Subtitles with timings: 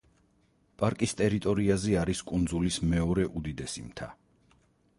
[0.83, 4.09] პარკის ტერიტორიაზე არის კუნძულის მეორე უდიდესი მთა.